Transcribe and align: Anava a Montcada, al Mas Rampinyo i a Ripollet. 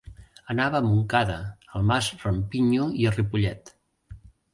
Anava 0.51 0.77
a 0.77 0.85
Montcada, 0.85 1.35
al 1.79 1.85
Mas 1.91 2.07
Rampinyo 2.23 2.87
i 3.03 3.07
a 3.11 3.13
Ripollet. 3.19 3.71